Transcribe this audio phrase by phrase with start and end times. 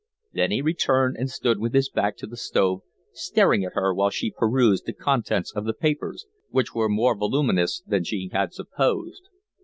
[0.33, 2.81] Then he returned and stood with his back to the stove,
[3.13, 7.81] staring at her while she perused the contents of the papers, which were more voluminous
[7.85, 9.29] than she had supposed.